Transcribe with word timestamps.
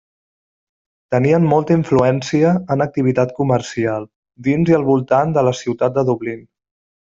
Tenien 1.15 1.45
molta 1.51 1.75
influència 1.79 2.55
en 2.77 2.85
activitat 2.87 3.35
comercial 3.41 4.09
dins 4.49 4.73
i 4.75 4.79
al 4.81 4.87
voltant 4.91 5.37
de 5.39 5.49
la 5.51 5.55
ciutat 5.63 6.01
de 6.01 6.07
Dublín. 6.13 6.45